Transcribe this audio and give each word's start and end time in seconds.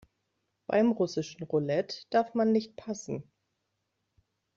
Beim 0.65 0.93
russischen 0.93 1.43
Roulette 1.43 2.05
darf 2.09 2.33
man 2.33 2.51
nicht 2.51 2.75
passen. 2.75 3.21